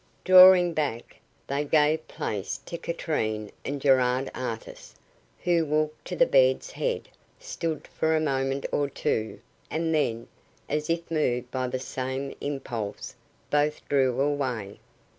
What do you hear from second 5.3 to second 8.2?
who walked to the bed's head, stood for a